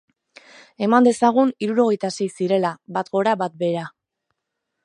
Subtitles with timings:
[0.85, 3.89] Eman dezagun hirurogeita sei zirela, bat gora bat behera.